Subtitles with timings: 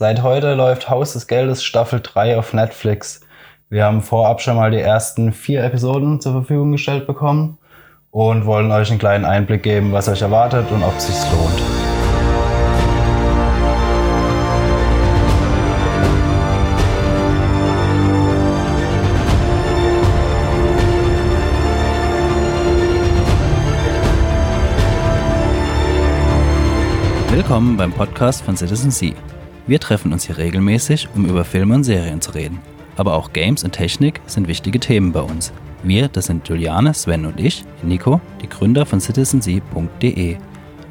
[0.00, 3.20] Seit heute läuft Haus des Geldes Staffel 3 auf Netflix.
[3.68, 7.58] Wir haben vorab schon mal die ersten vier Episoden zur Verfügung gestellt bekommen
[8.12, 11.62] und wollen euch einen kleinen Einblick geben, was euch erwartet und ob es sich lohnt.
[27.32, 29.14] Willkommen beim Podcast von Citizen Sea.
[29.68, 32.58] Wir treffen uns hier regelmäßig, um über Filme und Serien zu reden.
[32.96, 35.52] Aber auch Games und Technik sind wichtige Themen bei uns.
[35.82, 40.38] Wir, das sind Juliane, Sven und ich, Nico, die Gründer von citizensea.de.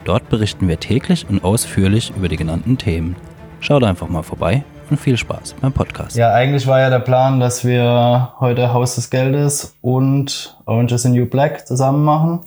[0.05, 3.15] Dort berichten wir täglich und ausführlich über die genannten Themen.
[3.61, 6.15] Schaut einfach mal vorbei und viel Spaß beim Podcast.
[6.15, 11.01] Ja, eigentlich war ja der Plan, dass wir heute Haus des Geldes und Orange is
[11.01, 12.41] the New Black zusammen machen.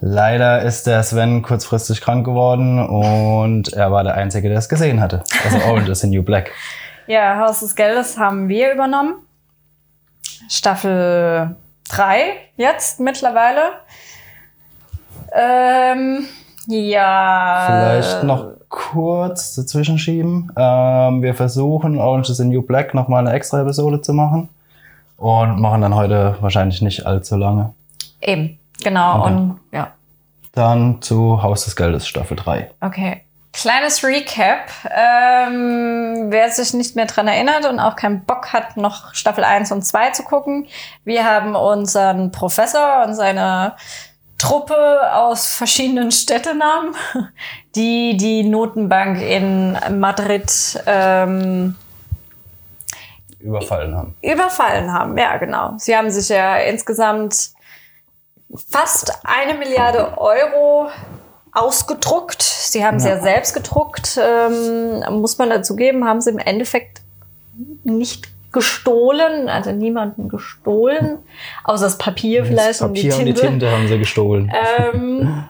[0.00, 5.00] Leider ist der Sven kurzfristig krank geworden und er war der Einzige, der es gesehen
[5.00, 5.24] hatte.
[5.44, 6.52] Also Orange is the New Black.
[7.08, 9.14] Ja, Haus des Geldes haben wir übernommen.
[10.50, 11.56] Staffel
[11.88, 12.16] 3
[12.58, 13.60] jetzt mittlerweile.
[15.32, 16.26] Ähm,
[16.66, 17.64] ja.
[17.66, 20.52] Vielleicht noch kurz dazwischen schieben.
[20.54, 24.50] Ähm, wir versuchen Orange is the New Black nochmal eine extra Episode zu machen
[25.16, 27.72] und machen dann heute wahrscheinlich nicht allzu lange.
[28.20, 28.57] Eben.
[28.82, 29.32] Genau, okay.
[29.32, 29.92] und ja.
[30.52, 32.70] Dann zu Haus des Geldes, Staffel 3.
[32.80, 33.22] Okay.
[33.52, 34.70] Kleines Recap.
[34.90, 39.72] Ähm, wer sich nicht mehr dran erinnert und auch keinen Bock hat, noch Staffel 1
[39.72, 40.66] und 2 zu gucken.
[41.04, 43.74] Wir haben unseren Professor und seine
[44.38, 46.94] Truppe aus verschiedenen Städtenamen,
[47.74, 51.74] die die Notenbank in Madrid ähm,
[53.40, 54.14] überfallen haben.
[54.22, 55.74] Überfallen haben, ja, genau.
[55.78, 57.50] Sie haben sich ja insgesamt
[58.54, 60.90] fast eine Milliarde Euro
[61.52, 62.42] ausgedruckt.
[62.42, 63.00] Sie haben ja.
[63.00, 64.18] sie ja selbst gedruckt.
[64.22, 67.02] Ähm, muss man dazu geben, haben sie im Endeffekt
[67.84, 71.18] nicht gestohlen, also niemanden gestohlen,
[71.64, 73.18] außer das Papier das vielleicht Papier und die Tinte.
[73.18, 74.52] und die Tinte haben sie gestohlen.
[74.54, 75.44] Ähm,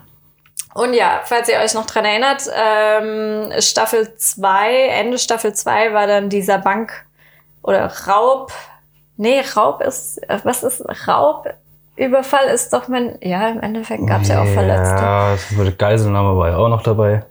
[0.73, 6.07] und ja, falls ihr euch noch dran erinnert, ähm, Staffel 2, Ende Staffel 2 war
[6.07, 7.05] dann dieser Bank
[7.63, 8.51] oder Raub.
[9.17, 11.47] Nee, Raub ist, was ist Raub?
[11.99, 14.95] Überfall ist doch, wenn, ja, im Endeffekt gab es ja auch Verletzte.
[14.95, 17.25] Ja, das Geiselnahme war ja auch noch dabei.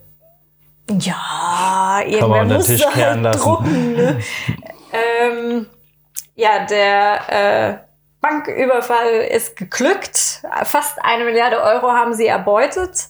[0.91, 3.41] Ja, irgendwer muss Tisch halt lassen.
[3.41, 3.95] drucken.
[3.95, 4.21] Ne?
[4.93, 5.67] ähm,
[6.35, 7.79] ja, der äh,
[8.21, 10.43] Banküberfall ist geglückt.
[10.65, 13.09] Fast eine Milliarde Euro haben sie erbeutet.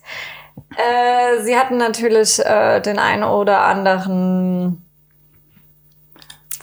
[0.76, 4.84] Äh, sie hatten natürlich äh, den einen oder anderen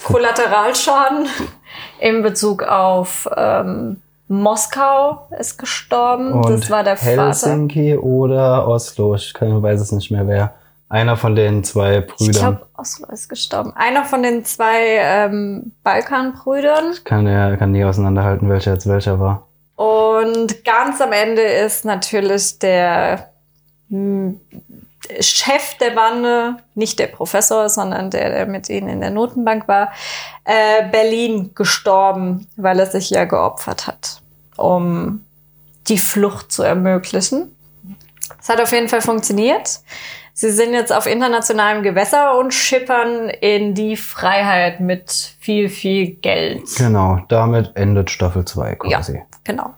[0.03, 1.27] Kollateralschaden
[1.99, 6.33] in Bezug auf ähm, Moskau ist gestorben.
[6.33, 8.03] Und das war der Helsinki Vater.
[8.03, 9.15] oder Oslo.
[9.15, 10.53] Ich kann, weiß es nicht mehr wer.
[10.89, 12.29] Einer von den zwei Brüdern.
[12.29, 13.73] Ich glaube, Oslo ist gestorben.
[13.75, 16.91] Einer von den zwei ähm, Balkanbrüdern.
[16.93, 19.47] Ich kann, ja, kann nie auseinanderhalten, welcher jetzt welcher war.
[19.75, 23.29] Und ganz am Ende ist natürlich der
[23.89, 24.39] hm,
[25.19, 29.91] Chef der Bande, nicht der Professor, sondern der, der mit ihnen in der Notenbank war,
[30.43, 34.21] äh, Berlin gestorben, weil er sich ja geopfert hat,
[34.57, 35.25] um
[35.87, 37.55] die Flucht zu ermöglichen.
[38.41, 39.79] Es hat auf jeden Fall funktioniert.
[40.37, 46.63] Sie sind jetzt auf internationalem Gewässer und schippern in die Freiheit mit viel, viel Geld.
[46.77, 49.15] Genau, damit endet Staffel 2 quasi.
[49.15, 49.73] Ja, genau.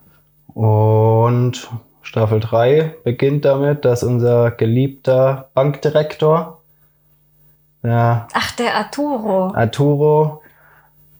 [0.56, 1.70] Und
[2.08, 6.62] Staffel 3 beginnt damit, dass unser geliebter Bankdirektor,
[7.84, 9.54] der Ach, der Arturo.
[9.54, 10.42] Arturo,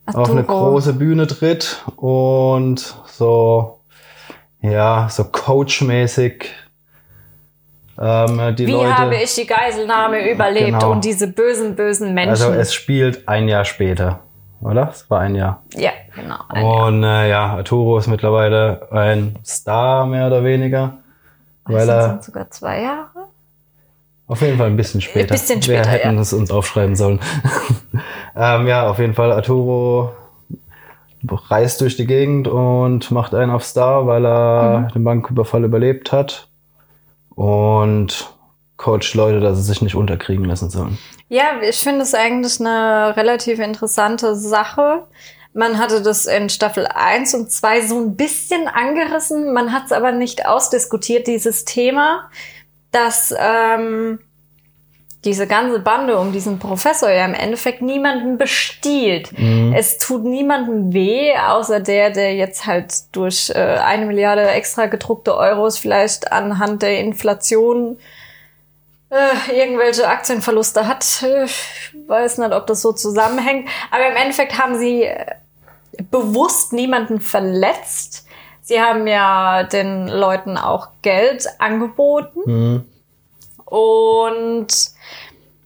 [0.06, 3.82] Arturo auf eine große Bühne tritt und so,
[4.62, 6.54] ja, so coachmäßig
[8.00, 10.92] ähm, die Wie Leute, habe ich die Geiselnahme überlebt genau.
[10.94, 12.30] und diese bösen, bösen Menschen?
[12.30, 14.22] Also es spielt ein Jahr später
[14.62, 14.90] oder?
[14.90, 15.64] Es war ein Jahr.
[15.76, 16.86] Ja, genau.
[16.86, 20.98] Und äh, ja, Arturo ist mittlerweile ein Star, mehr oder weniger.
[21.66, 23.28] Weil er sind sogar zwei Jahre?
[24.28, 25.34] Auf jeden Fall ein bisschen später.
[25.34, 25.86] Ein bisschen später.
[25.86, 26.22] Wir hätten ja.
[26.22, 27.20] es uns aufschreiben sollen.
[28.36, 30.12] ähm, ja, auf jeden Fall Arturo
[31.50, 34.94] reist durch die Gegend und macht einen auf Star, weil er mhm.
[34.94, 36.50] den Banküberfall überlebt hat.
[37.36, 38.37] Und
[38.78, 40.98] coacht Leute, dass sie sich nicht unterkriegen lassen sollen.
[41.30, 45.04] Ja, ich finde es eigentlich eine relativ interessante Sache.
[45.54, 49.54] Man hatte das in Staffel 1 und 2 so ein bisschen angerissen.
[49.54, 52.30] Man hat es aber nicht ausdiskutiert, dieses Thema,
[52.92, 54.20] dass ähm,
[55.26, 59.38] diese ganze Bande um diesen Professor ja im Endeffekt niemanden bestiehlt.
[59.38, 59.74] Mhm.
[59.76, 65.36] Es tut niemandem weh, außer der, der jetzt halt durch äh, eine Milliarde extra gedruckte
[65.36, 67.98] Euros vielleicht anhand der Inflation
[69.10, 71.06] äh, irgendwelche Aktienverluste hat.
[71.46, 73.70] Ich weiß nicht, ob das so zusammenhängt.
[73.92, 75.36] Aber im Endeffekt haben sie äh,
[76.12, 78.26] bewusst niemanden verletzt.
[78.62, 82.40] Sie haben ja den Leuten auch Geld angeboten.
[82.46, 82.86] Mhm.
[83.66, 84.68] Und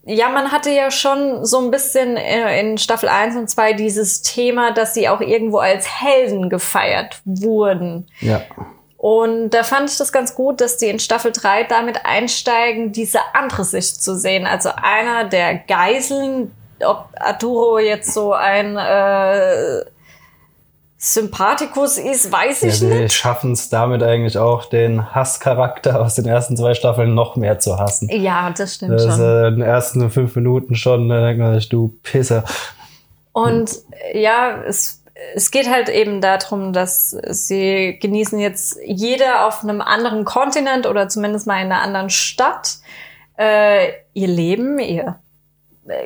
[0.03, 4.21] ja, man hatte ja schon so ein bisschen äh, in Staffel 1 und 2 dieses
[4.21, 8.07] Thema, dass sie auch irgendwo als Helden gefeiert wurden.
[8.19, 8.41] Ja.
[9.01, 13.17] Und da fand ich das ganz gut, dass die in Staffel 3 damit einsteigen, diese
[13.33, 14.45] andere Sicht zu sehen.
[14.45, 16.51] Also einer der Geiseln,
[16.85, 19.83] ob Arturo jetzt so ein äh,
[20.99, 23.15] Sympathikus ist, weiß ja ich sie nicht.
[23.15, 27.79] schaffen es damit eigentlich auch, den Hasscharakter aus den ersten zwei Staffeln noch mehr zu
[27.79, 28.07] hassen.
[28.09, 29.19] Ja, das stimmt Das schon.
[29.19, 32.43] äh, in den ersten fünf Minuten schon, da denkt man sich, du Pisser.
[33.31, 33.71] Und
[34.13, 35.00] ja, es,
[35.35, 41.07] es geht halt eben darum, dass sie genießen jetzt jeder auf einem anderen Kontinent oder
[41.09, 42.77] zumindest mal in einer anderen Stadt
[43.37, 45.17] äh, ihr Leben, ihr.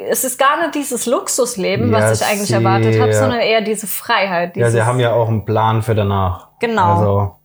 [0.09, 3.61] Es ist gar nicht dieses Luxusleben, Ja, was ich eigentlich sie- erwartet habe, sondern eher
[3.61, 4.55] diese Freiheit.
[4.57, 6.47] Ja, sie haben ja auch einen Plan für danach.
[6.59, 6.95] Genau.
[6.95, 7.35] Also,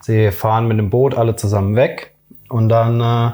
[0.00, 2.14] sie fahren mit dem Boot alle zusammen weg
[2.48, 3.30] und dann äh,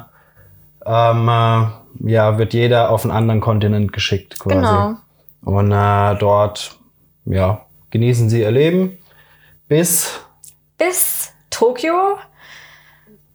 [0.85, 4.57] ähm, äh, ja, wird jeder auf einen anderen Kontinent geschickt quasi.
[4.57, 4.95] Genau.
[5.43, 6.77] Und äh, dort
[7.27, 7.61] ja,
[7.91, 8.99] genießen sie ihr Leben
[9.69, 10.21] bis
[10.79, 12.19] bis Tokio.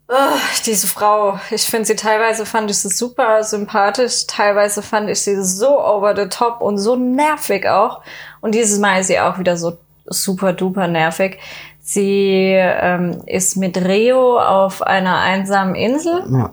[0.07, 5.21] Ugh, diese Frau, ich finde sie teilweise fand ich sie super sympathisch, teilweise fand ich
[5.21, 8.01] sie so over the top und so nervig auch.
[8.41, 11.39] Und dieses Mal ist sie auch wieder so super duper nervig.
[11.81, 16.51] Sie ähm, ist mit Reo auf einer einsamen Insel, ja,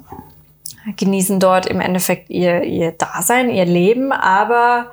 [0.96, 4.90] genießen dort im Endeffekt ihr, ihr Dasein, ihr Leben, aber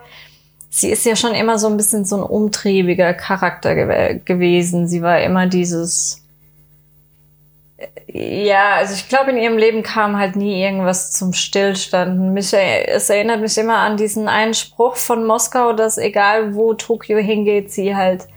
[0.70, 4.88] sie ist ja schon immer so ein bisschen so ein umtriebiger Charakter gew gewesen.
[4.88, 6.24] Sie war immer dieses
[8.12, 12.34] ja, also ich glaube, in ihrem Leben kam halt nie irgendwas zum Stillstand.
[12.34, 17.20] Mich, es erinnert mich immer an diesen einen Spruch von Moskau, dass egal wo Tokio
[17.20, 18.28] hingeht, sie halt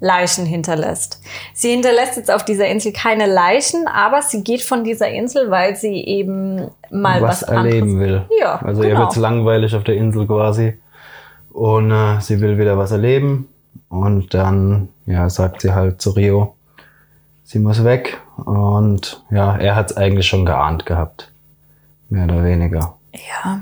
[0.00, 1.22] Leichen hinterlässt.
[1.54, 5.76] Sie hinterlässt jetzt auf dieser Insel keine Leichen, aber sie geht von dieser Insel, weil
[5.76, 8.00] sie eben mal was, was, erleben anderes.
[8.00, 8.26] will.
[8.38, 9.00] Ja, Also ihr genau.
[9.00, 10.74] wird's langweilig auf der Insel quasi.
[11.52, 13.48] Und äh, sie will wieder was erleben.
[13.88, 16.56] Und dann ja, sagt sie halt zu Rio,
[17.44, 18.20] sie muss weg.
[18.36, 21.30] Und ja, er hat's eigentlich schon geahnt gehabt.
[22.08, 22.96] Mehr oder weniger.
[23.12, 23.60] Ja.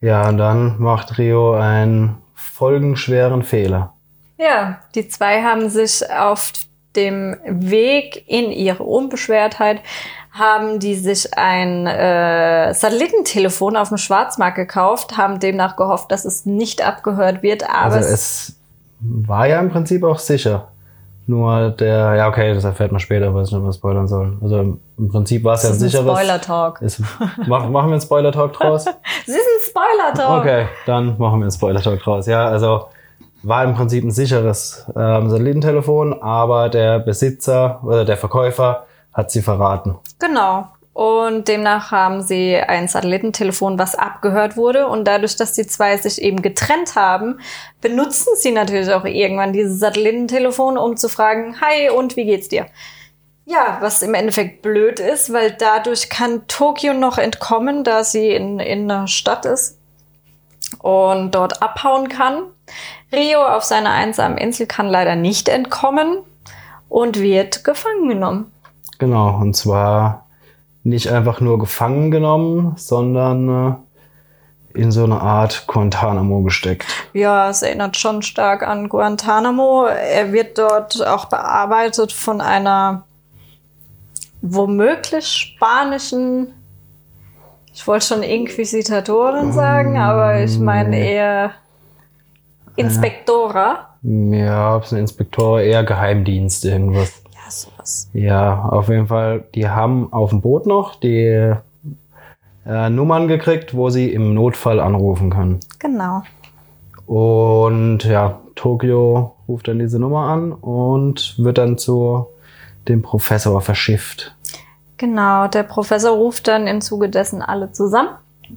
[0.00, 3.92] Ja, und dann macht Rio einen folgenschweren Fehler.
[4.38, 6.52] Ja, die zwei haben sich auf
[6.96, 9.82] dem Weg in ihre Unbeschwertheit
[10.32, 16.46] haben die sich ein äh, Satellitentelefon auf dem Schwarzmarkt gekauft, haben demnach gehofft, dass es
[16.46, 18.56] nicht abgehört wird, aber Also es,
[19.00, 20.68] war ja im Prinzip auch sicher.
[21.26, 24.38] Nur der, ja okay, das erfährt man später, weiß nicht, ob wir spoilern sollen.
[24.42, 24.58] Also
[24.98, 26.04] im Prinzip war es ja ein sicheres.
[26.04, 26.80] Spoiler-Talk.
[27.46, 28.86] Machen wir einen Spoiler-Talk draus?
[29.26, 30.40] Es ist ein Spoiler-Talk.
[30.40, 32.26] Okay, dann machen wir einen Spoiler-Talk draus.
[32.26, 32.86] Ja, also
[33.42, 39.42] war im Prinzip ein sicheres ähm, Satellitentelefon, aber der Besitzer oder der Verkäufer hat sie
[39.42, 39.96] verraten.
[40.18, 40.68] Genau.
[40.92, 44.86] Und demnach haben sie ein Satellitentelefon, was abgehört wurde.
[44.88, 47.40] Und dadurch, dass die zwei sich eben getrennt haben,
[47.80, 52.66] benutzen sie natürlich auch irgendwann dieses Satellitentelefon, um zu fragen, hi, und wie geht's dir?
[53.46, 58.60] Ja, was im Endeffekt blöd ist, weil dadurch kann Tokio noch entkommen, da sie in,
[58.60, 59.78] in einer Stadt ist
[60.80, 62.42] und dort abhauen kann.
[63.12, 66.18] Rio auf seiner einsamen Insel kann leider nicht entkommen
[66.88, 68.52] und wird gefangen genommen.
[69.00, 70.26] Genau, und zwar
[70.84, 73.82] nicht einfach nur gefangen genommen, sondern
[74.74, 76.86] äh, in so eine Art Guantanamo gesteckt.
[77.14, 79.86] Ja, es erinnert schon stark an Guantanamo.
[79.86, 83.04] Er wird dort auch bearbeitet von einer
[84.42, 86.52] womöglich spanischen,
[87.72, 91.52] ich wollte schon Inquisitorin sagen, aber ich meine eher
[92.76, 93.96] Inspektora.
[94.02, 97.22] Ja, ob es ein Inspektor, eher Geheimdienst, irgendwas.
[97.50, 98.10] Ja, sowas.
[98.12, 99.44] Ja, auf jeden Fall.
[99.54, 101.52] Die haben auf dem Boot noch die
[102.66, 105.60] äh, Nummern gekriegt, wo sie im Notfall anrufen können.
[105.78, 106.22] Genau.
[107.06, 112.26] Und ja, Tokio ruft dann diese Nummer an und wird dann zu
[112.86, 114.36] dem Professor verschifft.
[114.96, 118.10] Genau, der Professor ruft dann im Zuge dessen alle zusammen.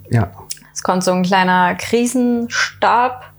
[0.10, 0.32] Ja,
[0.74, 3.33] Es kommt so ein kleiner Krisenstab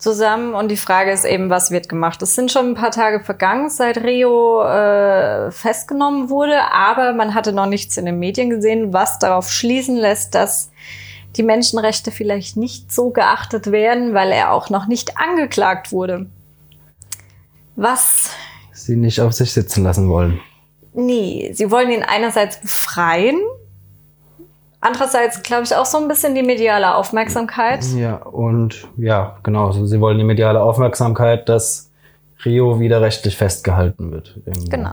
[0.00, 2.20] zusammen und die Frage ist eben, was wird gemacht?
[2.22, 7.52] Es sind schon ein paar Tage vergangen, seit Rio äh, festgenommen wurde, aber man hatte
[7.52, 10.70] noch nichts in den Medien gesehen, was darauf schließen lässt, dass
[11.36, 16.26] die Menschenrechte vielleicht nicht so geachtet werden, weil er auch noch nicht angeklagt wurde.
[17.76, 18.30] Was
[18.72, 20.40] sie nicht auf sich sitzen lassen wollen.
[20.92, 23.40] Nee, sie wollen ihn einerseits befreien,
[24.82, 27.84] Andererseits glaube ich auch so ein bisschen die mediale Aufmerksamkeit.
[27.96, 29.66] Ja, und ja, genau.
[29.66, 31.90] Also sie wollen die mediale Aufmerksamkeit, dass
[32.44, 34.38] Rio wieder rechtlich festgehalten wird.
[34.70, 34.92] Genau.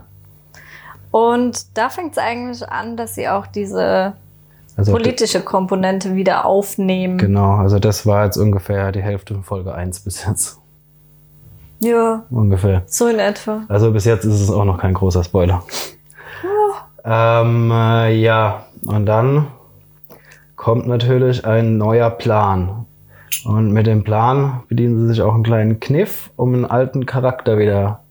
[1.11, 4.13] Und da fängt es eigentlich an, dass sie auch diese
[4.75, 7.17] Also, politische Komponente wieder aufnehmen.
[7.17, 10.59] Genau, also das war jetzt ungefähr die Hälfte von Folge 1 bis jetzt.
[11.79, 12.81] Ja, Ungefähr.
[12.87, 13.61] so in etwa.
[13.69, 15.63] Also bis jetzt ist es auch noch kein großer Spoiler.
[17.05, 19.47] Ähm, äh, ja, und dann
[20.67, 22.85] kommt natürlich ein neuer Plan.
[23.45, 27.57] Und mit dem Plan bedienen sie sich auch einen kleinen Kniff, um einen alten Charakter
[27.57, 28.01] wieder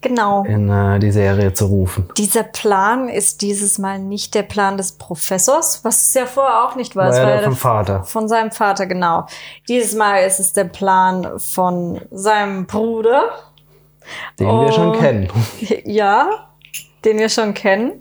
[0.00, 0.44] Genau.
[0.44, 2.08] in äh, die Serie zu rufen.
[2.16, 6.76] Dieser Plan ist dieses Mal nicht der Plan des Professors, was es ja vorher auch
[6.76, 7.10] nicht war.
[7.10, 8.04] War war ja vom Vater.
[8.04, 9.26] Von seinem Vater, genau.
[9.68, 13.24] Dieses Mal ist es der Plan von seinem Bruder.
[14.40, 15.28] Den wir schon kennen.
[15.84, 16.30] Ja,
[17.04, 17.98] den wir schon kennen.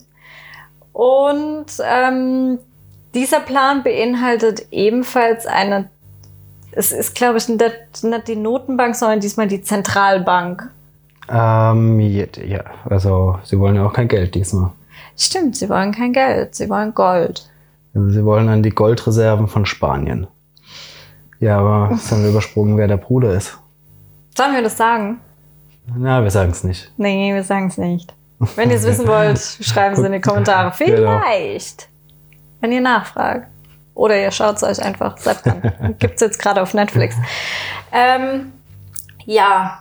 [0.94, 2.60] Und ähm,
[3.16, 5.90] dieser Plan beinhaltet ebenfalls eine,
[6.72, 10.70] es ist, glaube ich, nicht die Notenbank, sondern diesmal die Zentralbank.
[11.30, 14.72] Ähm, ja, also sie wollen ja auch kein Geld diesmal.
[15.18, 17.50] Stimmt, sie wollen kein Geld, sie wollen Gold.
[17.96, 20.28] Also sie wollen an die Goldreserven von Spanien.
[21.40, 23.58] Ja, aber es haben wir übersprungen, wer der Bruder ist.
[24.38, 25.22] Sollen wir das sagen?
[25.98, 26.92] Na, wir sagen es nicht.
[26.98, 28.14] Nee, wir sagen es nicht.
[28.56, 30.74] Wenn ihr es wissen wollt, schreiben es in die Kommentare.
[30.78, 31.22] Genau.
[32.62, 33.48] Wenn ihr nachfragt.
[33.94, 35.96] Oder ihr schaut es euch einfach selbst an.
[36.00, 37.16] Gibt es jetzt gerade auf Netflix.
[37.94, 38.52] Ähm,
[39.26, 39.80] ja,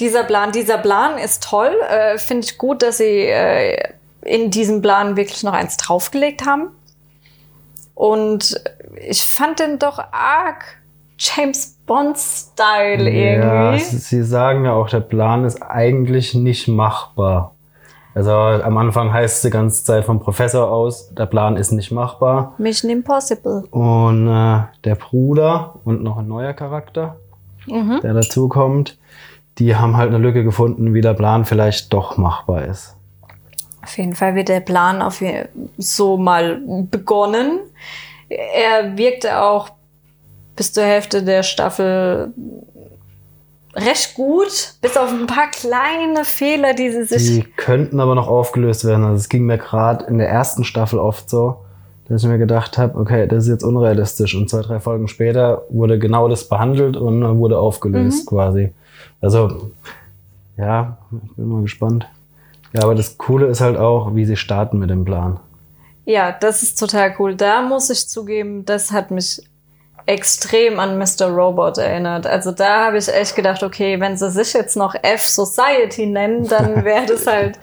[0.00, 1.74] dieser Plan, dieser Plan ist toll.
[1.90, 3.76] Äh, Finde ich gut, dass sie äh,
[4.22, 6.68] in diesem Plan wirklich noch eins draufgelegt haben.
[7.94, 8.60] Und
[9.00, 10.64] ich fand den doch arg
[11.18, 13.82] James Bond-Style Ja, irgendwie.
[13.82, 17.53] s- sie sagen ja auch, der Plan ist eigentlich nicht machbar.
[18.14, 21.90] Also am Anfang heißt es die ganze Zeit vom Professor aus, der Plan ist nicht
[21.90, 22.54] machbar.
[22.58, 23.64] Mission Impossible.
[23.70, 27.16] Und äh, der Bruder und noch ein neuer Charakter,
[27.66, 28.00] Mhm.
[28.02, 28.98] der dazukommt,
[29.58, 32.94] die haben halt eine Lücke gefunden, wie der Plan vielleicht doch machbar ist.
[33.82, 35.22] Auf jeden Fall wird der Plan auf
[35.78, 37.60] so mal begonnen.
[38.28, 39.70] Er wirkte auch
[40.56, 42.32] bis zur Hälfte der Staffel
[43.76, 47.30] recht gut, bis auf ein paar kleine Fehler, die sie sich.
[47.30, 49.04] Die könnten aber noch aufgelöst werden.
[49.04, 51.56] Also es ging mir gerade in der ersten Staffel oft so,
[52.08, 54.34] dass ich mir gedacht habe, okay, das ist jetzt unrealistisch.
[54.34, 58.72] Und zwei, drei Folgen später wurde genau das behandelt und wurde aufgelöst quasi.
[59.20, 59.70] Also,
[60.56, 62.06] ja, ich bin mal gespannt.
[62.72, 65.40] Ja, aber das Coole ist halt auch, wie sie starten mit dem Plan.
[66.04, 67.34] Ja, das ist total cool.
[67.34, 69.42] Da muss ich zugeben, das hat mich
[70.06, 71.28] extrem an Mr.
[71.28, 72.26] Robot erinnert.
[72.26, 76.46] Also da habe ich echt gedacht, okay, wenn sie sich jetzt noch F Society nennen,
[76.46, 77.58] dann wäre das halt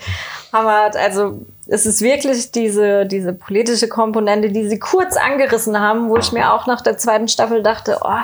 [0.51, 0.91] Hammer.
[0.95, 6.31] Also es ist wirklich diese, diese politische Komponente, die sie kurz angerissen haben, wo ich
[6.31, 8.19] mir auch nach der zweiten Staffel dachte, oh,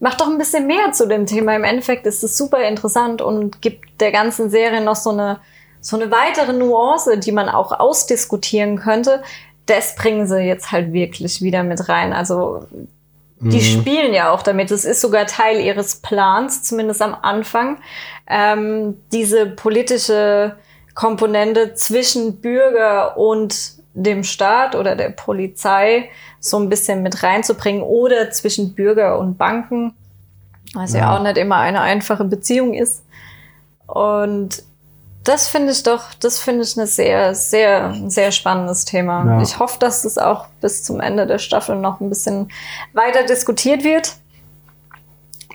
[0.00, 1.54] mach doch ein bisschen mehr zu dem Thema.
[1.54, 5.38] Im Endeffekt ist es super interessant und gibt der ganzen Serie noch so eine,
[5.80, 9.22] so eine weitere Nuance, die man auch ausdiskutieren könnte.
[9.66, 12.12] Das bringen sie jetzt halt wirklich wieder mit rein.
[12.12, 12.66] Also
[13.42, 14.70] die spielen ja auch damit.
[14.70, 17.78] Es ist sogar Teil ihres Plans, zumindest am Anfang,
[18.28, 20.56] ähm, diese politische
[20.94, 23.54] Komponente zwischen Bürger und
[23.94, 26.08] dem Staat oder der Polizei
[26.40, 29.94] so ein bisschen mit reinzubringen oder zwischen Bürger und Banken,
[30.74, 31.16] was ja, Ja.
[31.16, 33.04] auch nicht immer eine einfache Beziehung ist.
[33.86, 34.62] Und
[35.24, 39.24] das finde ich doch, das finde ich eine sehr, sehr, ein sehr spannendes Thema.
[39.24, 39.42] Ja.
[39.42, 42.50] Ich hoffe, dass es auch bis zum Ende der Staffel noch ein bisschen
[42.92, 44.16] weiter diskutiert wird.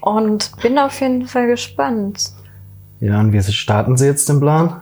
[0.01, 2.31] Und bin auf jeden Fall gespannt.
[2.99, 4.81] Ja, und wie starten sie jetzt den Plan?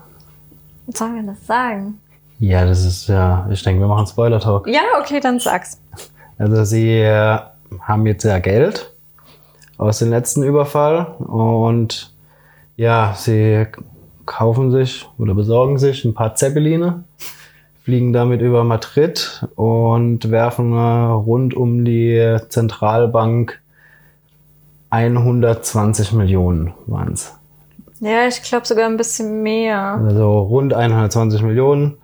[0.85, 1.99] Was sollen wir das sagen?
[2.39, 4.67] Ja, das ist ja, ich denke, wir machen Spoiler-Talk.
[4.67, 5.79] Ja, okay, dann sag's.
[6.37, 7.39] Also sie äh,
[7.81, 8.91] haben jetzt ja Geld
[9.77, 12.13] aus dem letzten Überfall und
[12.75, 13.67] ja, sie
[14.25, 17.03] kaufen sich oder besorgen sich ein paar Zeppeline,
[17.83, 23.59] fliegen damit über Madrid und werfen äh, rund um die Zentralbank
[24.89, 27.33] 120 Millionen waren's.
[27.99, 29.99] Ja, ich glaube sogar ein bisschen mehr.
[30.05, 31.97] Also rund 120 Millionen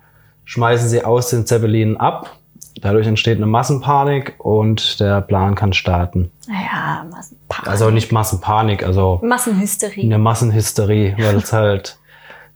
[0.44, 2.36] schmeißen sie aus den Zeppelinen ab.
[2.80, 6.30] Dadurch entsteht eine Massenpanik und der Plan kann starten.
[6.48, 7.68] Naja, Massenpanik.
[7.68, 10.04] Also nicht Massenpanik, also Massenhysterie.
[10.04, 11.98] eine Massenhysterie, weil es halt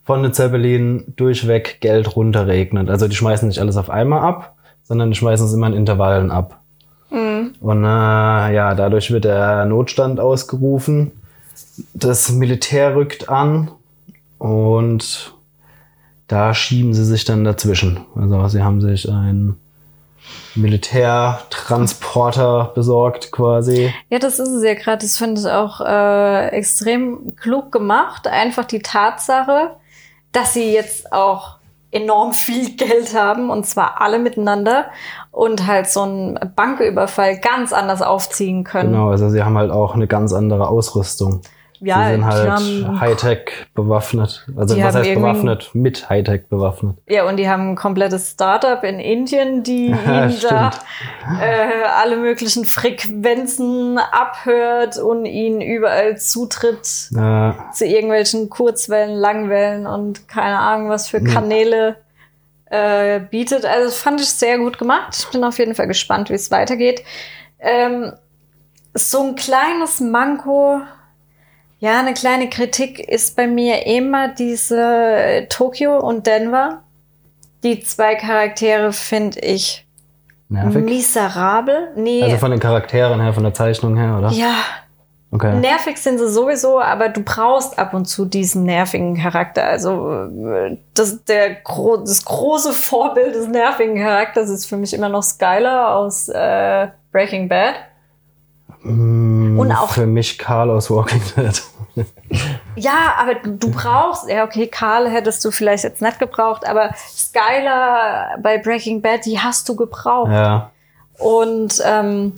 [0.07, 2.89] von den Zeppelinen durchweg Geld runterregnet.
[2.89, 6.31] Also die schmeißen nicht alles auf einmal ab, sondern die schmeißen es immer in Intervallen
[6.31, 6.61] ab.
[7.59, 11.11] Und äh, ja, dadurch wird der Notstand ausgerufen.
[11.93, 13.71] Das Militär rückt an
[14.37, 15.33] und
[16.27, 18.05] da schieben sie sich dann dazwischen.
[18.15, 19.57] Also sie haben sich ein
[20.55, 23.93] Militärtransporter besorgt quasi.
[24.09, 25.05] Ja, das ist es ja gerade.
[25.05, 28.27] Das finde ich auch äh, extrem klug gemacht.
[28.27, 29.71] Einfach die Tatsache,
[30.31, 31.57] dass sie jetzt auch
[31.91, 34.85] enorm viel Geld haben und zwar alle miteinander
[35.31, 38.91] und halt so einen Banküberfall ganz anders aufziehen können.
[38.91, 41.41] Genau, also sie haben halt auch eine ganz andere Ausrüstung.
[41.79, 44.45] Ja, sie sind die halt haben- Hightech bewaffnet.
[44.57, 45.69] Also Die was heißt bewaffnet?
[45.73, 46.97] Mit Hightech bewaffnet.
[47.07, 50.71] Ja, und die haben ein komplettes Startup in Indien, die Ja, ihn da
[51.39, 56.81] äh, alle möglichen Frequenzen abhört und ihn überall zutritt
[57.15, 61.97] Äh, zu irgendwelchen Kurzwellen, Langwellen und keine Ahnung, was für Kanäle
[62.69, 63.65] äh, bietet.
[63.65, 65.15] Also das fand ich sehr gut gemacht.
[65.19, 67.03] Ich bin auf jeden Fall gespannt, wie es weitergeht.
[67.59, 68.13] Ähm,
[68.93, 70.81] so ein kleines Manko,
[71.79, 76.81] ja, eine kleine Kritik ist bei mir immer diese äh, Tokio und Denver.
[77.63, 79.85] Die zwei Charaktere finde ich
[80.49, 80.83] nervig.
[80.83, 81.89] miserabel.
[81.95, 84.31] Nee, Also von den Charakteren her, von der Zeichnung her, oder?
[84.31, 84.55] ja,
[85.29, 85.59] Okay.
[85.59, 89.65] Nervig sind sie sowieso, aber du brauchst ab und zu diesen nervigen Charakter.
[89.65, 95.09] Also äh, das, der, gro das große Vorbild des nervigen Charakters ist für mich immer
[95.09, 97.75] noch Skylar aus äh, Breaking Bad.
[98.83, 101.61] Mm, Und auch- Für mich Carl aus Walking Dead.
[102.75, 108.37] Ja, aber du, brauchst, ja okay, Karl hättest du vielleicht jetzt nicht gebraucht, aber Skylar
[108.41, 110.29] bei Breaking Bad, die hast du gebraucht.
[110.31, 110.71] ja.
[111.17, 112.33] Und ähm,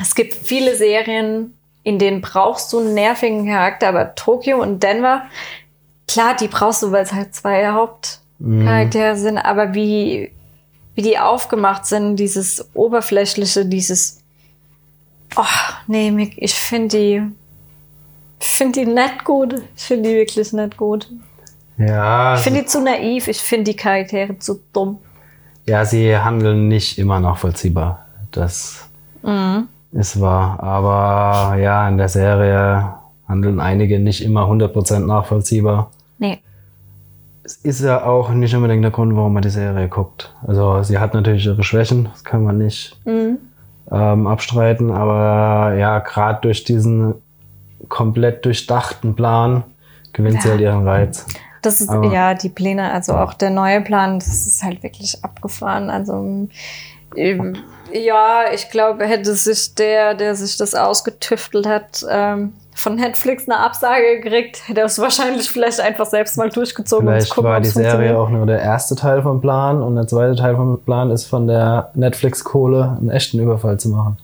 [0.00, 5.22] es gibt viele Serien, in denen brauchst du einen nervigen Charakter, aber Tokio und Denver,
[6.08, 10.32] klar, die brauchst du, weil es halt zwei Hauptcharaktere sind, aber wie,
[10.96, 14.17] wie die aufgemacht sind, dieses Oberflächliche, dieses,
[15.38, 15.44] oh,
[15.86, 17.22] nee, Mick, ich finde die,
[18.40, 19.54] finde die nicht gut.
[19.76, 21.08] Ich finde die wirklich nicht gut.
[21.78, 24.98] Ja, Ich finde die zu naiv, ich finde die Charaktere zu dumm.
[25.66, 28.04] ja, sie handeln nicht immer nachvollziehbar.
[28.32, 28.84] Das
[29.22, 29.68] Mhm.
[29.92, 30.62] ist wahr.
[30.62, 32.94] Aber ja, in der Serie
[33.28, 35.90] handeln einige nicht immer 100% nachvollziehbar.
[36.18, 36.38] Nee.
[37.44, 40.34] Es ist ja auch nicht unbedingt der Grund, warum man die Serie guckt.
[40.46, 43.38] Also sie hat natürlich ihre Schwächen, das kann man nicht Mhm.
[43.90, 47.14] Ähm, abstreiten, aber ja, gerade durch diesen
[47.88, 49.64] komplett durchdachten Plan
[50.12, 50.52] gewinnt sie Ja.
[50.52, 51.26] halt ihren Reiz.
[51.62, 55.24] Das ist, Aber- ja, die Pläne, also auch der neue Plan, das ist halt wirklich
[55.24, 55.90] abgefahren.
[55.90, 56.48] Also,
[57.16, 57.56] ähm,
[57.92, 63.58] ja, ich glaube, hätte sich der, der sich das ausgetüftelt hat, ähm, von Netflix eine
[63.58, 67.60] Absage gekriegt, hätte er es wahrscheinlich vielleicht einfach selbst mal durchgezogen und Vielleicht gucken, war
[67.60, 71.10] die Serie auch nur der erste Teil vom Plan und der zweite Teil vom Plan
[71.10, 74.16] ist von der Netflix-Kohle einen echten Überfall zu machen.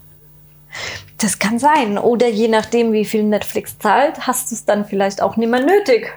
[1.19, 1.99] Das kann sein.
[1.99, 5.65] Oder je nachdem, wie viel Netflix zahlt, hast du es dann vielleicht auch nicht mehr
[5.65, 6.13] nötig.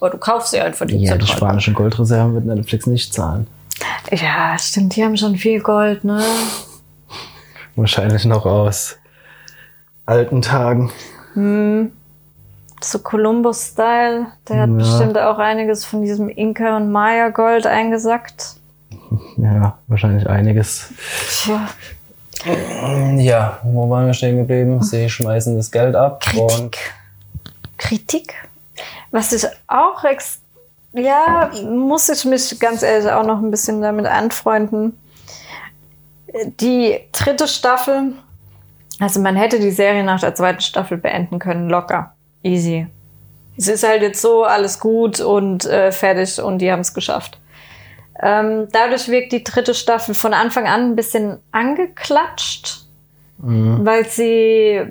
[0.00, 1.36] Aber du kaufst sie einfach die Ja, die Zentralbank.
[1.36, 3.46] spanischen Goldreserven wird Netflix nicht zahlen.
[4.10, 6.22] Ja, stimmt, die haben schon viel Gold, ne?
[7.76, 8.96] Wahrscheinlich noch aus
[10.06, 10.90] alten Tagen.
[12.82, 14.74] So Columbus-Style, der hat Ja.
[14.76, 18.56] bestimmt auch einiges von diesem Inka- und Maya-Gold eingesackt.
[19.36, 20.90] Ja, wahrscheinlich einiges.
[21.44, 21.68] Tja,
[23.16, 24.82] Ja, wo waren wir stehen geblieben?
[24.82, 26.78] Sie schmeißen das Geld ab und Kritik.
[27.76, 28.34] Kritik.
[29.10, 30.40] Was ich auch ex
[30.92, 34.98] ja, muss ich mich ganz ehrlich auch noch ein bisschen damit anfreunden.
[36.60, 38.12] Die dritte Staffel,
[39.00, 42.14] also man hätte die Serie nach der zweiten Staffel beenden können, locker.
[42.42, 42.86] Easy.
[43.56, 47.38] Es ist halt jetzt so, alles gut und äh, fertig und die haben es geschafft.
[48.22, 52.86] Ähm, dadurch wirkt die dritte Staffel von Anfang an ein bisschen angeklatscht,
[53.38, 54.82] weil sie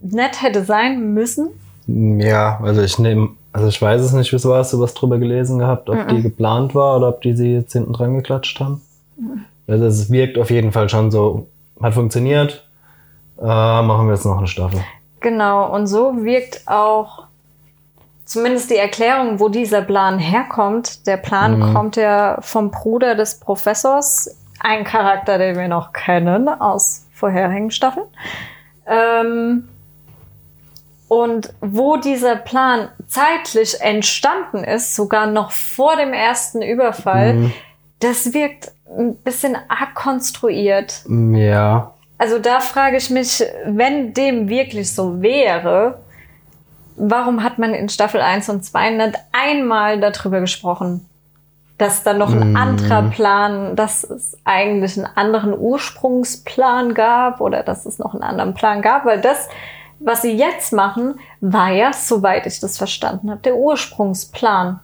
[0.00, 1.50] nett hätte sein müssen.
[1.86, 5.58] ja, also ich nehme, also ich weiß es nicht, wieso hast du was drüber gelesen
[5.58, 8.80] gehabt, ob die geplant war oder ob die sie jetzt hinten dran geklatscht haben.
[9.66, 11.48] Also es wirkt auf jeden Fall schon so,
[11.80, 12.66] hat funktioniert.
[13.42, 14.80] Äh, machen wir jetzt noch eine Staffel.
[15.20, 17.24] Genau, und so wirkt auch
[18.24, 21.06] zumindest die Erklärung, wo dieser Plan herkommt.
[21.06, 27.06] Der Plan kommt ja vom Bruder des Professors, ein Charakter, den wir noch kennen aus
[27.12, 28.06] vorherigen Staffeln.
[28.86, 29.68] Ähm,
[31.08, 37.50] und wo dieser Plan zeitlich entstanden ist, sogar noch vor dem ersten Überfall,
[38.00, 41.04] das wirkt ein bisschen arg konstruiert.
[41.08, 41.91] Ja,
[42.22, 45.98] Also da frage ich mich, wenn dem wirklich so wäre,
[46.94, 51.04] warum hat man in Staffel 1 und 2 nicht einmal darüber gesprochen,
[51.78, 57.86] dass da noch ein anderer Plan, dass es eigentlich einen anderen Ursprungsplan gab oder dass
[57.86, 59.48] es noch einen anderen Plan gab, weil das,
[59.98, 64.78] was sie jetzt machen, war ja, soweit ich das verstanden habe, der Ursprungsplan.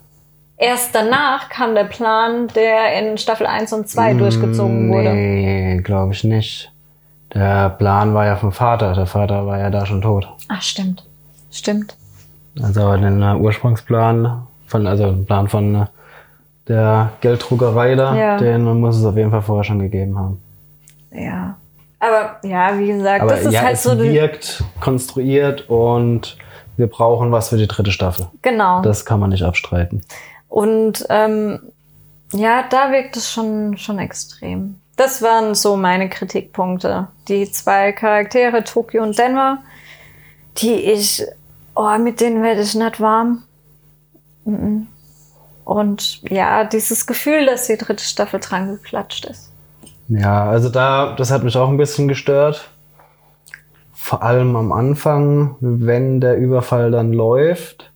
[0.57, 5.11] erst danach kam der Plan, der in Staffel 1 und 2 durchgezogen wurde.
[5.11, 6.73] Mm, Nee, glaube ich nicht.
[7.39, 8.95] Der Plan war ja vom Vater.
[8.95, 10.29] Der Vater war ja da schon tot.
[10.49, 11.05] Ach, stimmt.
[11.53, 11.97] Stimmt.
[12.61, 15.87] Also den äh, Ursprungsplan von, also den Plan von äh,
[16.67, 18.37] der Gelddruckerei da, Ja.
[18.39, 20.43] den muss es auf jeden Fall vorher schon gegeben haben.
[21.13, 21.57] Ja.
[22.01, 23.99] Aber ja, wie gesagt, Aber das ist ja, halt es so.
[23.99, 26.37] wirkt konstruiert und
[26.77, 28.27] wir brauchen was für die dritte Staffel.
[28.43, 28.83] Genau.
[28.83, 30.03] Das kann man nicht abstreiten.
[30.49, 31.61] Und ähm,
[32.33, 34.77] ja, da wirkt es schon, schon extrem.
[34.99, 37.07] Das waren so meine Kritikpunkte.
[37.29, 39.59] Die zwei Charaktere, Tokio und Denver,
[40.57, 41.25] die ich,
[41.77, 43.45] oh, mit denen werde ich nicht warm.
[44.45, 44.89] Mhm.
[45.65, 49.53] Und ja, dieses Gefühl, dass die dritte Staffel dran geklatscht ist.
[50.09, 52.69] Ja, also da, das hat mich auch ein bisschen gestört.
[53.93, 57.93] Vor allem am Anfang, wenn der Überfall dann läuft,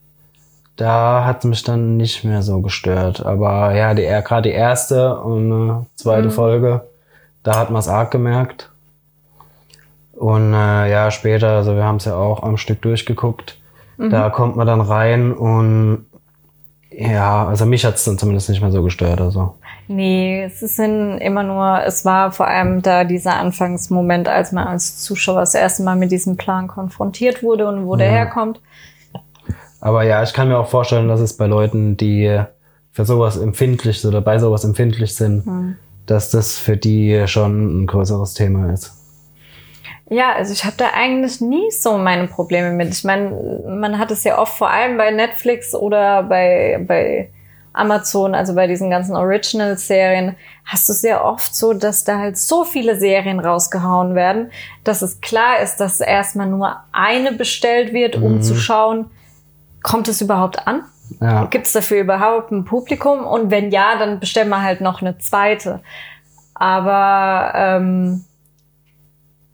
[0.77, 3.27] da hat mich dann nicht mehr so gestört.
[3.27, 6.83] Aber ja, die, gerade die erste und äh, zweite Folge,
[7.43, 8.71] da hat man es arg gemerkt.
[10.13, 13.59] Und äh, ja, später, also wir haben es ja auch am Stück durchgeguckt,
[13.99, 16.07] da kommt man dann rein und
[16.91, 19.21] ja, also mich hat es dann zumindest nicht mehr so gestört.
[19.21, 19.55] Also.
[19.89, 24.99] Nee, es sind immer nur, es war vor allem da dieser Anfangsmoment, als man als
[24.99, 28.61] Zuschauer das erste Mal mit diesem Plan konfrontiert wurde und wo der herkommt.
[29.81, 32.41] Aber ja, ich kann mir auch vorstellen, dass es bei Leuten, die
[32.93, 37.87] für sowas empfindlich sind oder bei sowas empfindlich sind, dass das für die schon ein
[37.87, 38.93] größeres Thema ist.
[40.11, 42.91] Ja, also ich habe da eigentlich nie so meine Probleme mit.
[42.91, 47.31] Ich meine, man hat es ja oft vor allem bei Netflix oder bei, bei
[47.73, 50.37] Amazon, also bei diesen ganzen Original-Serien,
[50.67, 54.51] hast du sehr oft so, dass da halt so viele Serien rausgehauen werden,
[54.85, 59.11] dass es klar ist, dass erstmal nur eine bestellt wird, um zu schauen,
[59.83, 60.83] kommt es überhaupt an?
[61.21, 63.27] Ja, Gibt es dafür überhaupt ein Publikum?
[63.27, 65.81] Und wenn ja, dann bestellt man halt noch eine zweite.
[66.55, 68.25] Aber ähm,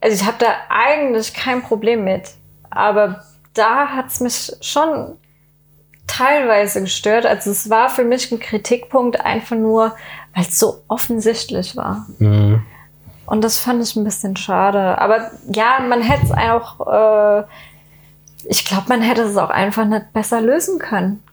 [0.01, 2.31] also ich habe da eigentlich kein Problem mit.
[2.69, 5.15] Aber da hat's mich schon
[6.07, 7.25] teilweise gestört.
[7.25, 9.95] Also es war für mich ein Kritikpunkt einfach nur,
[10.35, 12.07] weil es so offensichtlich war.
[12.19, 12.63] mhm.
[13.25, 14.99] Und das fand ich ein bisschen schade.
[14.99, 17.43] Aber ja, man hätte es auch, äh,
[18.45, 21.23] ich glaube, man hätte es auch einfach nicht besser lösen können.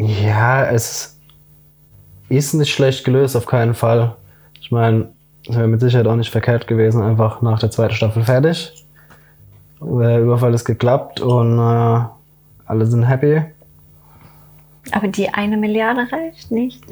[0.00, 1.18] Ja es
[2.28, 4.16] ist nicht schlecht gelöst, auf keinen Fall.
[4.60, 5.08] Ich meine,
[5.48, 8.72] es wäre mit Sicherheit auch nicht verkehrt gewesen, einfach nach der zweiten Staffel fertig.
[9.80, 12.04] Der Überfall ist geklappt und äh,
[12.66, 13.42] alle sind happy.
[14.92, 16.84] Aber die eine Milliarde reicht nicht.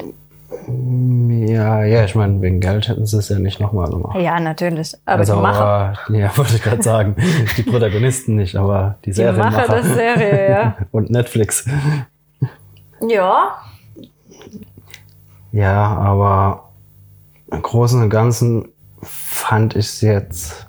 [0.67, 4.19] Ja, ja, ich meine, wegen Geld hätten sie es ja nicht nochmal gemacht.
[4.19, 4.95] Ja, natürlich.
[5.05, 7.15] Aber also, die Macher, äh, ja, wollte ich gerade sagen.
[7.55, 10.77] Die Protagonisten nicht, aber die die Macher der Serie, ja.
[10.91, 11.65] Und Netflix.
[13.07, 13.57] Ja,
[15.51, 16.69] Ja, aber
[17.51, 18.69] im Großen und Ganzen
[19.01, 20.67] fand ich sie jetzt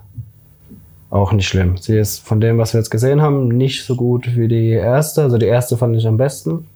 [1.11, 1.77] auch nicht schlimm.
[1.77, 5.23] Sie ist von dem, was wir jetzt gesehen haben, nicht so gut wie die erste.
[5.23, 6.67] Also die erste fand ich am besten.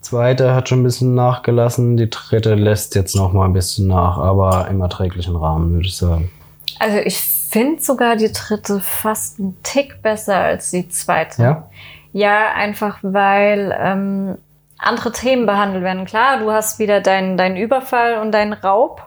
[0.00, 1.96] Zweite hat schon ein bisschen nachgelassen.
[1.96, 5.96] Die dritte lässt jetzt noch mal ein bisschen nach, aber im erträglichen Rahmen, würde ich
[5.96, 6.30] sagen.
[6.78, 11.42] also ich finde sogar die dritte fast einen Tick besser als die zweite.
[11.42, 11.70] Ja?
[12.12, 14.38] Ja, einfach weil ähm,
[14.78, 16.04] andere Themen behandelt werden.
[16.04, 19.02] Klar, du hast wieder deinen deinen Überfall und deinen Raub,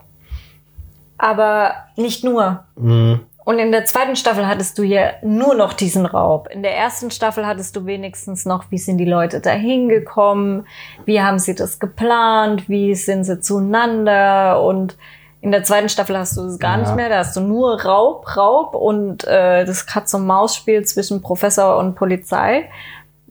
[1.18, 2.64] aber nicht nur.
[2.76, 3.22] Mhm.
[3.46, 6.48] Und in der zweiten Staffel hattest du ja nur noch diesen Raub.
[6.50, 10.66] In der ersten Staffel hattest du wenigstens noch, wie sind die Leute da hingekommen,
[11.06, 14.98] wie haben sie das geplant, wie sind sie zueinander und
[15.44, 16.84] in der zweiten Staffel hast du es gar Ja.
[16.84, 21.96] nicht mehr, da hast du nur Raub, Raub und äh, das Katz-und-Maus-Spiel zwischen Professor und
[21.96, 22.70] Polizei.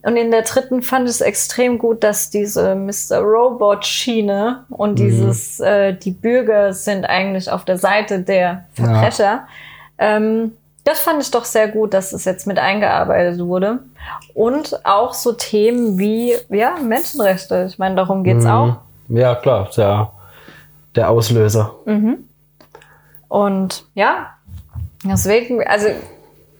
[0.02, 3.20] Und in der dritten fand ich es extrem gut, dass diese Mr.
[3.20, 9.46] Robot-Schiene und dieses, äh, die Bürger sind eigentlich auf der Seite der Verbrecher.
[9.96, 10.52] Ähm,
[10.84, 13.78] das fand ich doch sehr gut, dass es jetzt mit eingearbeitet wurde.
[14.34, 17.64] Und auch so Themen wie, ja, Menschenrechte.
[17.70, 18.76] Ich meine, darum geht's auch.
[19.08, 20.12] Ja, klar, ja
[20.96, 21.74] der Auslöser.
[23.28, 24.34] Und ja,
[25.04, 25.88] deswegen, also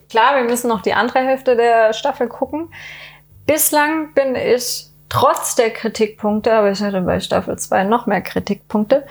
[0.09, 2.68] klar, wir müssen noch die andere Hälfte der Staffel gucken.
[3.47, 9.05] Bislang bin ich trotz der Kritikpunkte, aber ich hatte bei Staffel 2 noch mehr Kritikpunkte,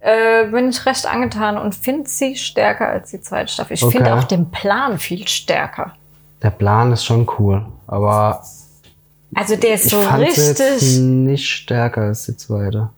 [0.00, 3.74] äh, bin ich recht angetan und finde sie stärker als die zweite Staffel.
[3.74, 3.96] Ich Okay.
[3.98, 5.94] finde auch den Plan viel stärker.
[6.42, 8.42] Der Plan ist schon cool, aber
[9.34, 10.98] Also der ist so richtig.
[11.00, 12.90] nicht stärker als die zweite.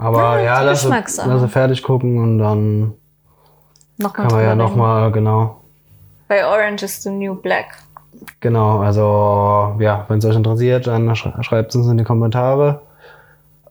[0.00, 2.94] Aber Ja, ja, lass, sie fertig gucken und dann
[3.98, 4.78] Noch mal kann man ja drüber noch reden.
[4.78, 5.60] mal genau.
[6.28, 7.66] Bei Orange is the New Black
[8.40, 12.82] Genau, also ja, wenn es euch interessiert, dann sch schreibt es uns in die Kommentare.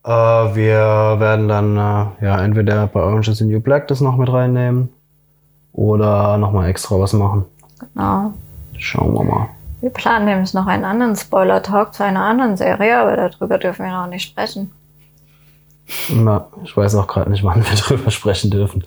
[0.04, 4.18] Äh, wir werden dann äh, ja entweder bei Orange is the New Black das noch
[4.18, 4.89] mit reinnehmen
[5.74, 7.46] oder nochmal extra was machen.
[7.94, 8.34] Genau.
[8.78, 9.48] Schauen wir mal.
[9.82, 13.92] Wir planen nämlich noch einen anderen Spoiler-Talk zu einer anderen Serie, aber darüber dürfen wir
[13.92, 14.72] noch nicht sprechen.
[16.10, 18.84] Na, ich weiß auch gerade nicht, wann wir drüber sprechen dürfen.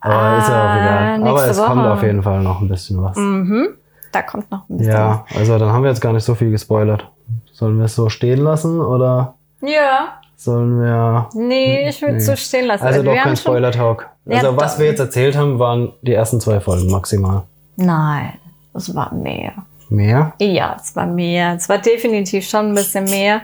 [0.00, 0.76] Aber Ah, ist ja auch
[1.20, 1.28] egal.
[1.28, 1.92] Aber es kommt Woche.
[1.92, 3.16] auf jeden Fall noch ein bisschen was.
[3.16, 3.68] Mhm.
[4.10, 4.92] Da kommt noch ein bisschen.
[4.94, 7.08] Ja, also dann haben wir jetzt gar nicht so viel gespoilert.
[7.52, 10.14] Sollen wir es so stehen lassen oder Ja.
[10.36, 11.28] sollen wir.
[11.34, 12.34] Nee, ich würde es Nee.
[12.34, 12.84] so stehen lassen.
[12.84, 14.08] Also doch wir kein Spoiler-Talk.
[14.26, 14.80] Ja, Also was doch.
[14.80, 17.44] wir jetzt erzählt haben, waren die ersten zwei Folgen maximal.
[17.76, 18.32] Nein,
[18.74, 19.52] es war mehr.
[19.88, 20.32] Mehr?
[20.40, 21.54] Ja, es war mehr.
[21.54, 23.40] Es war definitiv schon ein bisschen mehr.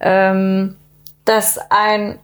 [0.00, 0.76] Ähm,
[1.30, 2.18] dass ein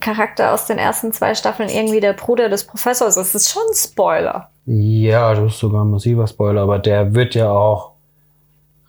[0.00, 3.74] Charakter aus den ersten zwei Staffeln irgendwie der Bruder des Professors ist, ist schon ein
[3.74, 4.50] Spoiler.
[4.64, 7.92] Ja, das ist sogar ein massiver Spoiler, aber der wird ja auch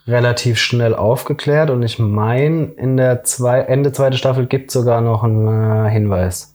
[0.06, 5.24] relativ schnell aufgeklärt und ich meine, in der zwei, Ende zweite Staffel gibt sogar noch
[5.24, 6.54] einen äh, Hinweis.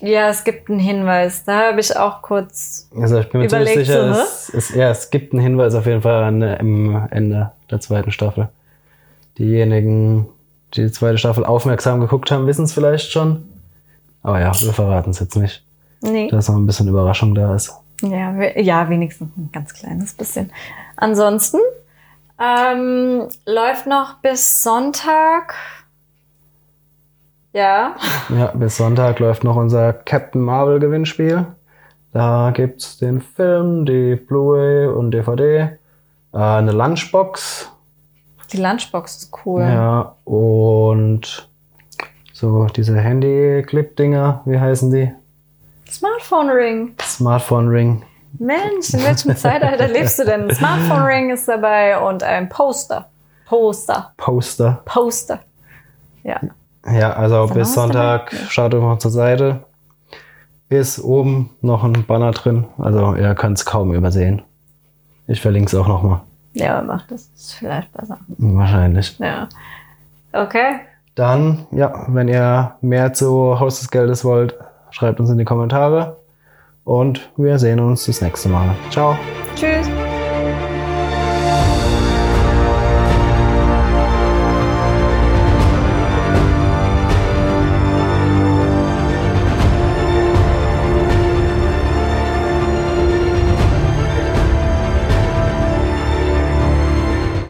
[0.00, 1.44] Ja, es gibt einen Hinweis.
[1.44, 2.88] Da habe ich auch kurz.
[2.96, 4.22] Also ich bin mir ziemlich sicher, ne?
[4.22, 8.10] es, es, ja, es gibt einen Hinweis auf jeden Fall an, im Ende der zweiten
[8.10, 8.48] Staffel.
[9.38, 10.26] Diejenigen,
[10.74, 13.44] die zweite Staffel aufmerksam geguckt haben, wissen es vielleicht schon.
[14.22, 15.64] Aber ja, wir verraten es jetzt nicht,
[16.00, 16.28] Nee.
[16.28, 17.72] dass noch ein bisschen Überraschung da ist.
[18.02, 20.50] Ja, we- ja, wenigstens ein ganz kleines bisschen.
[20.96, 21.58] Ansonsten
[22.40, 25.54] ähm, läuft noch bis Sonntag.
[27.52, 27.94] Ja,
[28.30, 31.46] Ja, bis Sonntag läuft noch unser Captain Marvel Gewinnspiel.
[32.12, 35.78] Da gibt's den Film, die Blu-ray und DVD,
[36.32, 37.71] äh, eine Lunchbox,
[38.52, 39.62] die Lunchbox ist cool.
[39.62, 41.48] ja, und
[42.32, 45.12] so diese Handy-Clip-Dinger, wie heißen die?
[45.88, 46.94] Smartphone Ring.
[47.00, 48.02] Smartphone Ring.
[48.38, 50.48] Mensch, in welchem Zeitalter lebst du denn?
[50.48, 53.08] Ein Smartphone Ring ist dabei und ein Poster.
[53.46, 54.12] Poster.
[54.16, 54.80] Poster.
[54.86, 55.40] Poster.
[56.24, 56.40] Ja.
[56.90, 59.64] Ja, also Dann bis Sonntag schaut immer zur Seite.
[60.68, 62.64] Ist oben noch ein Banner drin.
[62.78, 64.42] Also ihr könnt es kaum übersehen.
[65.26, 66.22] Ich verlinke es auch nochmal.
[66.54, 67.30] Ja, macht das.
[67.34, 68.18] Ist vielleicht besser.
[68.38, 69.18] Wahrscheinlich.
[69.18, 69.48] Ja.
[70.32, 70.80] Okay.
[71.14, 74.54] Dann, ja, wenn ihr mehr zu Haus des Geldes wollt,
[74.90, 76.16] schreibt uns in die Kommentare.
[76.84, 78.74] Und wir sehen uns das nächste Mal.
[78.90, 79.16] Ciao.
[79.54, 79.88] Tschüss.